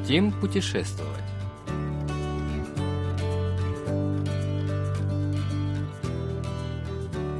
[0.00, 1.22] Хотим путешествовать.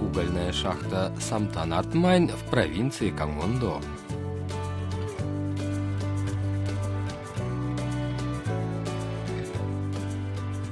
[0.01, 3.81] Угольная шахта Самтан Art Mine в провинции Кангвондо.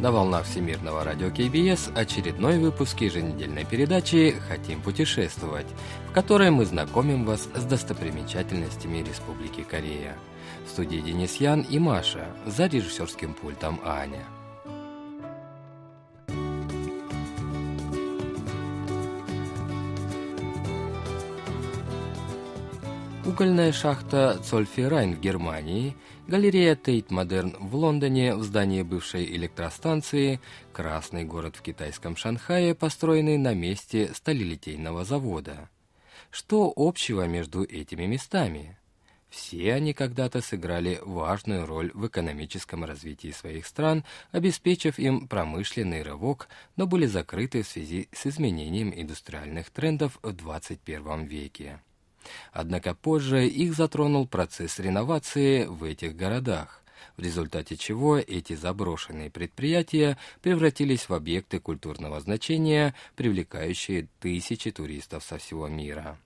[0.00, 5.66] На волнах Всемирного радио КБС очередной выпуск еженедельной передачи «Хотим путешествовать»,
[6.08, 10.16] в которой мы знакомим вас с достопримечательностями Республики Корея.
[10.66, 14.24] В студии Денис Ян и Маша, за режиссерским пультом Аня.
[23.28, 25.94] Угольная шахта Цольферайн в Германии,
[26.26, 30.40] галерея Тейт Модерн в Лондоне в здании бывшей электростанции,
[30.72, 35.68] Красный город в китайском Шанхае, построенный на месте сталелитейного завода.
[36.30, 38.78] Что общего между этими местами?
[39.28, 46.48] Все они когда-то сыграли важную роль в экономическом развитии своих стран, обеспечив им промышленный рывок,
[46.76, 51.82] но были закрыты в связи с изменением индустриальных трендов в 21 веке.
[52.52, 56.82] Однако позже их затронул процесс реновации в этих городах,
[57.16, 65.38] в результате чего эти заброшенные предприятия превратились в объекты культурного значения, привлекающие тысячи туристов со
[65.38, 66.16] всего мира.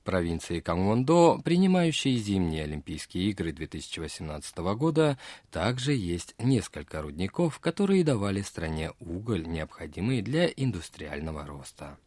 [0.00, 5.18] В провинции Кангвондо, принимающей зимние Олимпийские игры 2018 года,
[5.50, 11.98] также есть несколько рудников, которые давали стране уголь, необходимый для индустриального роста.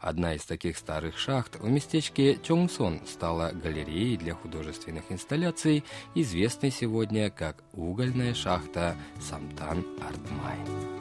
[0.00, 5.84] Одна из таких старых шахт в местечке Чонгсон стала галереей для художественных инсталляций,
[6.14, 10.92] известной сегодня как угольная шахта Самтан Art Mine.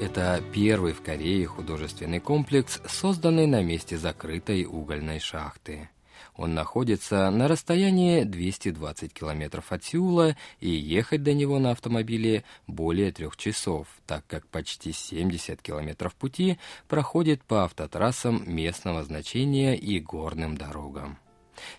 [0.00, 5.90] Это первый в Корее художественный комплекс, созданный на месте закрытой угольной шахты.
[6.38, 13.10] Он находится на расстоянии 220 километров от Сеула, и ехать до него на автомобиле более
[13.10, 16.56] трех часов, так как почти 70 километров пути
[16.86, 21.18] проходит по автотрассам местного значения и горным дорогам.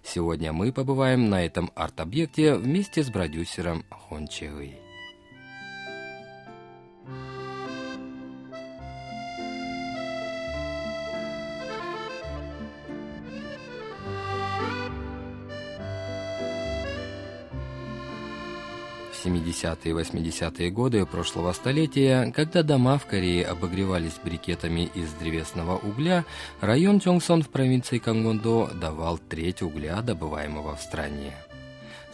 [0.04, 4.28] Сегодня мы побываем на этом арт-объекте вместе с продюсером Хон
[19.24, 26.26] 70-е и 80-е годы прошлого столетия, когда дома в Корее обогревались брикетами из древесного угля,
[26.62, 31.34] район Чонгсон в провинции Кангондо давал треть угля, добываемого в стране.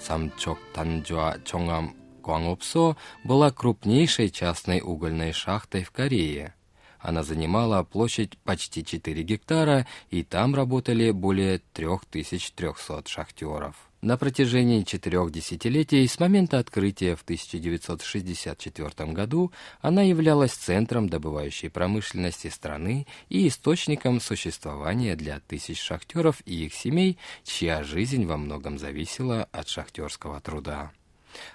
[0.02, 6.56] Самчок Танджуа Чонгам Гуангопсо была крупнейшей частной угольной шахтой в Корее.
[7.00, 13.76] Она занимала площадь почти 4 гектара, и там работали более 3300 шахтеров.
[14.06, 19.52] На протяжении четырех десятилетий с момента открытия в 1964 году
[19.82, 27.18] она являлась центром добывающей промышленности страны и источником существования для тысяч шахтеров и их семей,
[27.44, 30.92] чья жизнь во многом зависела от шахтерского труда.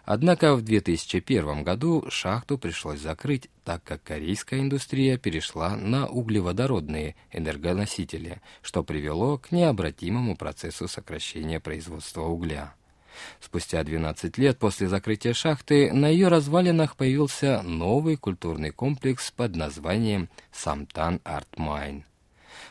[0.05, 8.41] Однако в 2001 году шахту пришлось закрыть, так как корейская индустрия перешла на углеводородные энергоносители,
[8.63, 12.75] что привело к необратимому процессу сокращения производства угля.
[13.41, 20.29] Спустя 12 лет после закрытия шахты на ее развалинах появился новый культурный комплекс под названием
[20.53, 22.05] «Самтан Art Mine».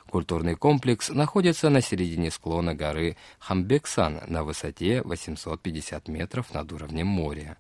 [0.10, 7.58] Культурный комплекс находится на середине склона горы Хамбексан на высоте 850 метров над уровнем моря.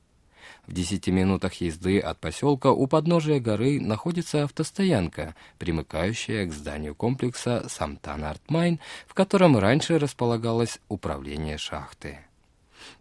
[0.65, 7.65] В 10 минутах езды от поселка у подножия горы находится автостоянка, примыкающая к зданию комплекса
[7.69, 12.19] Самтан Art Mine, в котором раньше располагалось управление шахты.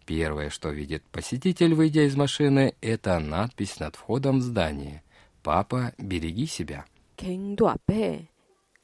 [0.05, 5.01] Первое, что видит посетитель, выйдя из машины, это надпись над входом в здание.
[5.41, 6.85] «Папа, береги себя».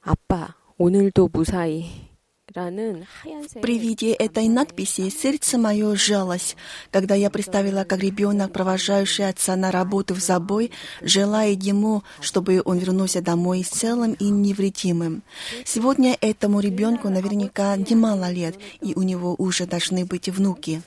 [0.05, 2.11] 아빠, 오늘도 무사히.
[3.63, 6.57] При виде этой надписи сердце мое сжалось,
[6.91, 12.79] когда я представила, как ребенок, провожающий отца на работу в забой, желает ему, чтобы он
[12.79, 15.23] вернулся домой целым и невредимым.
[15.65, 20.83] Сегодня этому ребенку наверняка немало лет, и у него уже должны быть внуки.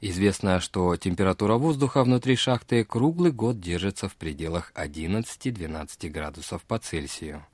[0.00, 7.46] Известно, что температура воздуха внутри шахты круглый год держится в пределах 11-12 градусов по Цельсию.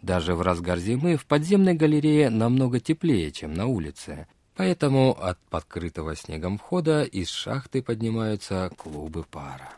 [0.00, 4.26] Даже в разгар зимы в подземной галерее намного теплее, чем на улице.
[4.56, 9.70] Поэтому от подкрытого снегом входа из шахты поднимаются клубы пара.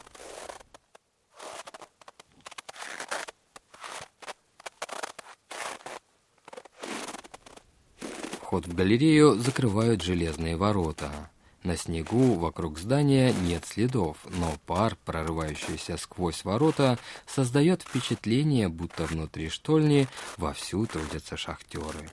[8.41, 11.11] Вход в галерею закрывают железные ворота–
[11.64, 19.50] На снегу вокруг здания нет следов, но пар, прорывающийся сквозь ворота, создает впечатление, будто внутри
[19.50, 20.08] штольни
[20.38, 22.10] вовсю трудятся шахтеры.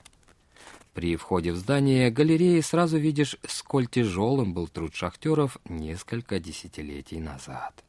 [0.93, 7.83] При входе в здание галереи сразу видишь, сколь тяжелым был труд шахтеров несколько десятилетий назад.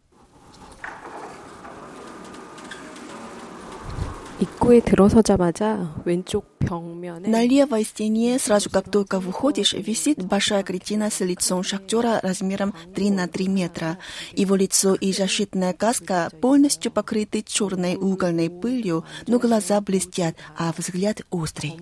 [4.39, 11.21] 입구에 들어서자마자 왼쪽 벽면에 На левой стене, сразу как только выходишь, висит большая картина с
[11.21, 13.99] лицом шахтера размером 3 на 3 метра.
[14.33, 21.23] Его лицо и защитная каска полностью покрыты черной угольной пылью, но глаза блестят, а взгляд
[21.31, 21.77] острый.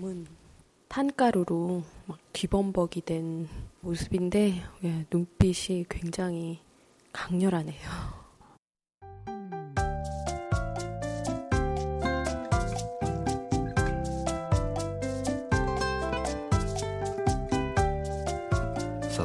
[0.87, 3.49] 탄가루로 막 뒤범벅이 된
[3.81, 4.61] 모습인데
[5.11, 6.59] 눈빛이 굉장히
[7.11, 8.18] 강렬하네요.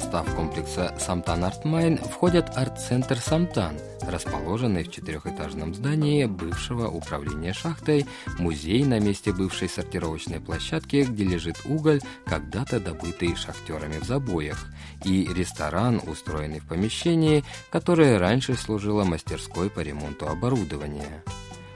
[0.05, 8.05] Состав комплекса «Самтан Art Mine» входят арт-центр «Самтан», расположенный в четырехэтажном здании бывшего управления шахтой,
[8.37, 14.67] музей на месте бывшей сортировочной площадки, где лежит уголь, когда-то добытый шахтерами в забоях,
[15.03, 21.23] и ресторан, устроенный в помещении, которое раньше служило мастерской по ремонту оборудования.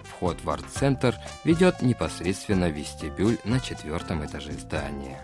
[0.04, 5.20] Вход в арт-центр ведет непосредственно вестибюль на четвертом этаже здания.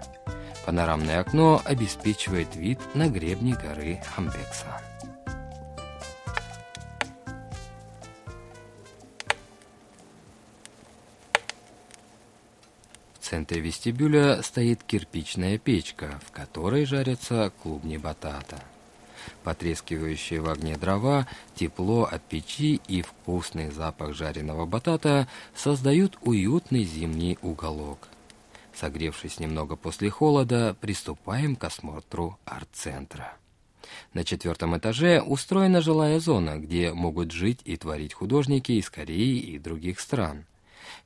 [0.66, 4.82] Панорамное окно обеспечивает вид на гребни горы Хамбекса.
[13.14, 18.60] В центре вестибюля стоит кирпичная печка, в которой жарятся клубни батата.
[19.44, 27.38] Потрескивающие в огне дрова, тепло от печи и вкусный запах жареного батата создают уютный зимний
[27.44, 28.08] уголок–
[28.76, 33.38] Согревшись немного после холода, приступаем к осмотру арт-центра.
[34.14, 39.60] На четвертом этаже устроена жилая зона, где могут жить и творить художники из Кореи и
[39.60, 40.46] других стран.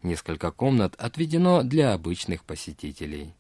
[0.02, 3.34] Несколько комнат отведено для обычных посетителей.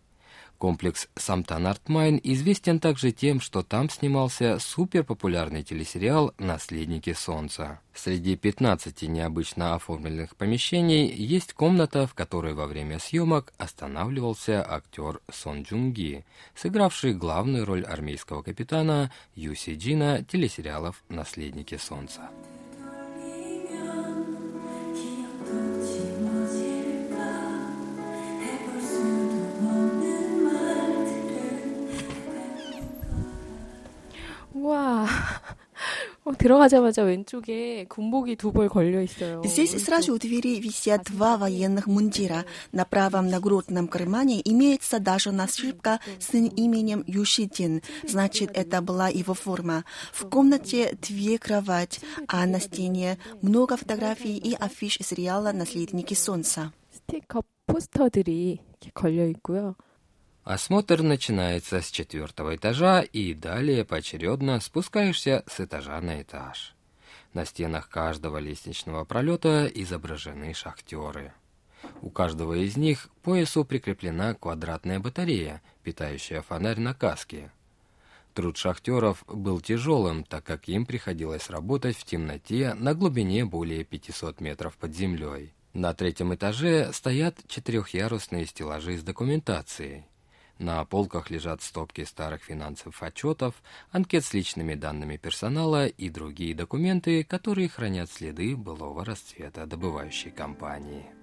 [0.59, 7.79] Комплекс Самтан Art Mine известен также тем, что там снимался суперпопулярный телесериал «Наследники Солнца».
[7.93, 15.63] Среди 15 необычно оформленных помещений есть комната, в которой во время съемок останавливался актер Сон
[15.63, 16.25] Джунги,
[16.55, 22.29] сыгравший главную роль армейского капитана Ю Си Джина телесериалов «Наследники Солнца».
[34.54, 35.06] 와.
[36.38, 39.42] 들어가자마자 왼쪽에 군복이 두 벌 걸려 있어요.
[39.44, 42.44] Здесь сразу у двери висят два военных мундира.
[42.72, 47.82] На правом нагрудном кармане имеется даже нашивка с именем Юшидин.
[48.06, 49.84] Значит, это была его форма.
[50.12, 56.72] В комнате две кровать, а на стене много фотографий и афиш сериала «Наследники солнца».
[56.94, 58.60] 스티커 포스터들이
[58.94, 59.76] 걸려 있고요.
[60.49, 66.73] Осмотр начинается с четвертого этажа и далее поочередно спускаешься с этажа на этаж.
[67.35, 71.33] На стенах каждого лестничного пролета изображены шахтеры.
[72.01, 77.51] У каждого из них к поясу прикреплена квадратная батарея, питающая фонарь на каске.
[78.33, 84.41] Труд шахтеров был тяжелым, так как им приходилось работать в темноте на глубине более 500
[84.41, 85.53] метров под землей.
[85.73, 90.08] На третьем этаже стоят четырехъярусные стеллажи с документацией.
[90.59, 93.55] На полках лежат стопки старых финансовых отчетов,
[93.91, 101.18] анкет с личными данными персонала и другие документы, которые хранят следы былого расцвета добывающей компании.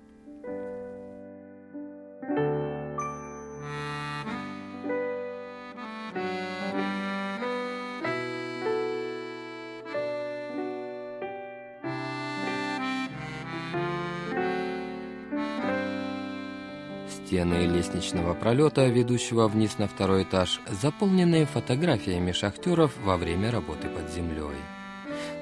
[17.37, 24.11] Стены лестничного пролета, ведущего вниз на второй этаж, заполнены фотографиями шахтеров во время работы под
[24.11, 24.57] землей.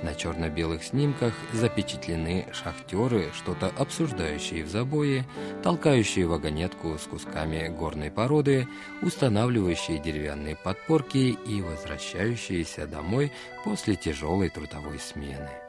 [0.02, 5.24] На черно-белых снимках запечатлены шахтеры, что-то обсуждающие в забое,
[5.62, 8.66] толкающие вагонетку с кусками горной породы,
[9.00, 13.30] устанавливающие деревянные подпорки и возвращающиеся домой
[13.62, 15.63] после тяжелой трудовой смены.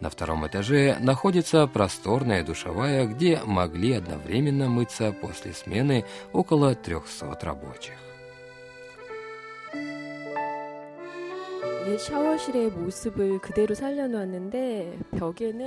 [0.00, 7.94] На втором этаже находится просторная душевая, где могли одновременно мыться после смены около 300 рабочих.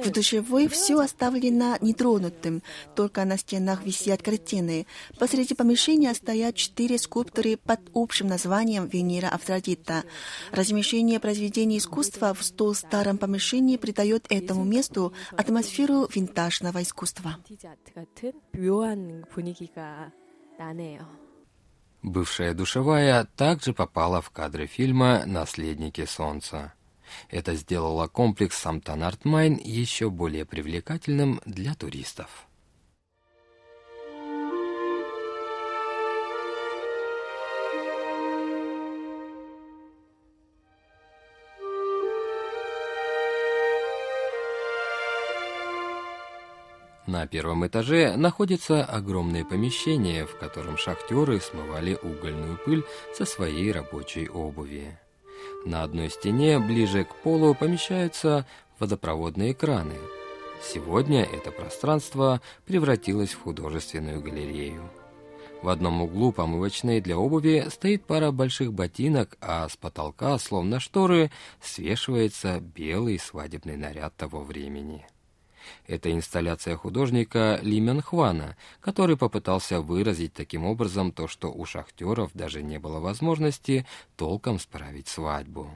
[0.04, 2.62] В душевой все оставлено нетронутым,
[2.94, 4.86] только на стенах висят картины.
[5.18, 10.04] Посреди помещения стоят четыре скульптуры под общим названием Венера Афродита.
[10.52, 17.38] Размещение произведений искусства в столь старом помещении придает этому месту атмосферу винтажного искусства.
[22.01, 26.74] Бывшая душевая также попала в кадры фильма «Наследники солнца».
[27.29, 32.49] Это сделало комплекс Самтан Art Mine еще более привлекательным для туристов.
[47.10, 52.84] На первом этаже находится огромное помещение, в котором шахтеры смывали угольную пыль
[53.16, 54.96] со своей рабочей обуви.
[55.66, 58.46] На одной стене, ближе к полу, помещаются
[58.78, 59.96] водопроводные краны.
[60.62, 64.88] Сегодня это пространство превратилось в художественную галерею.
[65.63, 71.32] В одном углу помывочной для обуви стоит пара больших ботинок, а с потолка, словно шторы,
[71.60, 75.08] свешивается белый свадебный наряд того времени.
[75.88, 82.62] Это инсталляция художника Ли Хвана, который попытался выразить таким образом то, что у шахтеров даже
[82.62, 83.86] не было возможности
[84.16, 85.70] толком справить свадьбу.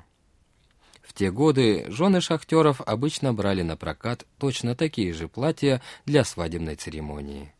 [1.02, 6.76] В те годы жены шахтеров обычно брали на прокат точно такие же платья для свадебной
[6.76, 7.54] церемонии.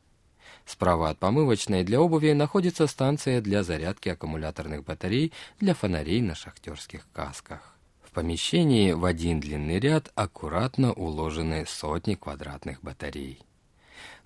[0.66, 7.06] Справа от помывочной для обуви находится станция для зарядки аккумуляторных батарей для фонарей на шахтерских
[7.12, 7.73] касках
[8.14, 13.42] помещении в один длинный ряд аккуратно уложены сотни квадратных батарей.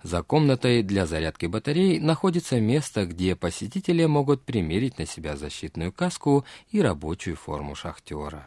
[0.02, 6.44] За комнатой для зарядки батарей находится место, где посетители могут примерить на себя защитную каску
[6.70, 8.46] и рабочую форму шахтера.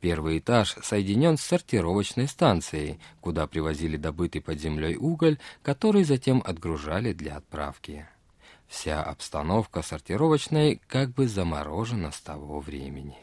[0.00, 7.12] Первый этаж соединен с сортировочной станцией, куда привозили добытый под землей уголь, который затем отгружали
[7.12, 8.06] для отправки.
[8.68, 13.18] Вся обстановка сортировочной как бы заморожена с того времени.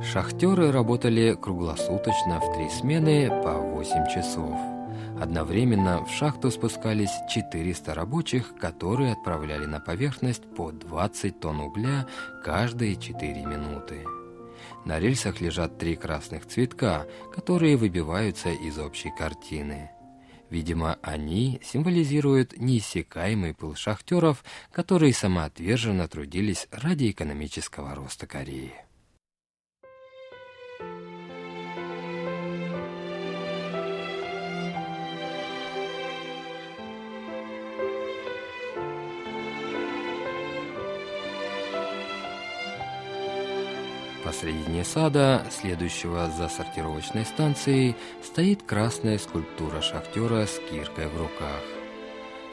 [0.00, 4.54] Шахтеры работали круглосуточно в три смены по 8 часов.
[5.20, 12.06] Одновременно в шахту спускались 400 рабочих, которые отправляли на поверхность по 20 тонн угля
[12.42, 14.06] каждые 4 минуты.
[14.88, 19.90] На рельсах лежат три красных цветка, которые выбиваются из общей картины.
[20.48, 24.42] Видимо, они символизируют неиссякаемый пыл шахтеров,
[24.72, 28.72] которые самоотверженно трудились ради экономического роста Кореи.
[44.38, 51.60] Посредине сада, следующего за сортировочной станцией, стоит красная скульптура шахтера с киркой в руках.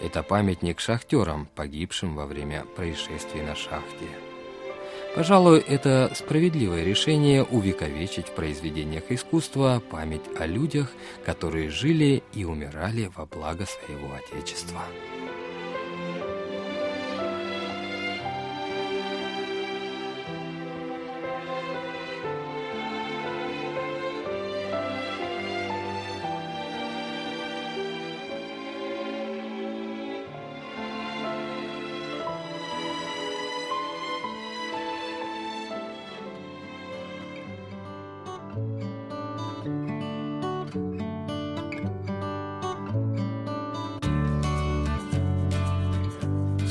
[0.02, 4.08] Это памятник шахтерам, погибшим во время происшествий на шахте.
[5.14, 10.92] Пожалуй, это справедливое решение увековечить в произведениях искусства память о людях,
[11.24, 14.82] которые жили и умирали во благо своего Отечества.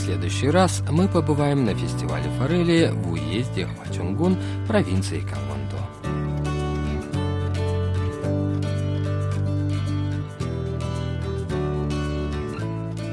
[0.05, 4.37] Следующий раз мы побываем на фестивале форели в уезде Хвачунгун
[4.69, 5.79] провинции Кангондо.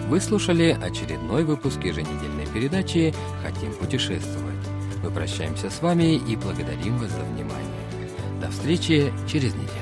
[0.10, 4.52] Вы слушали очередной выпуск еженедельной передачи «Хотим путешествовать».
[5.02, 8.42] Мы прощаемся с вами и благодарим вас за внимание.
[8.42, 9.81] До встречи через неделю.